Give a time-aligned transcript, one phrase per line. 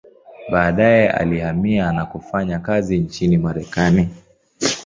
[0.51, 4.09] Baadaye alihamia na kufanya kazi nchini Marekani.